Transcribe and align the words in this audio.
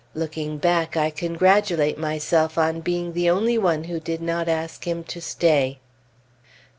Looking 0.15 0.57
back, 0.57 0.97
I 0.97 1.11
congratulate 1.11 1.95
myself 1.95 2.57
on 2.57 2.81
being 2.81 3.13
the 3.13 3.29
only 3.29 3.59
one 3.59 3.83
who 3.83 3.99
did 3.99 4.19
not 4.19 4.49
ask 4.49 4.85
him 4.87 5.03
to 5.03 5.21
stay. 5.21 5.77